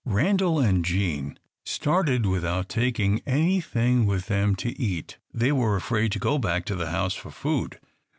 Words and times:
Randal 0.03 0.57
and 0.57 0.83
Jean 0.83 1.37
started 1.63 2.25
without 2.25 2.69
taking 2.69 3.21
anything 3.27 4.07
with 4.07 4.25
them 4.25 4.55
to 4.55 4.71
eat. 4.81 5.19
They 5.31 5.51
were 5.51 5.75
afraid 5.75 6.11
to 6.13 6.17
go 6.19 6.39
back 6.39 6.65
to 6.65 6.75
the 6.75 6.89
house 6.89 7.13
for 7.13 7.29
food. 7.29 7.79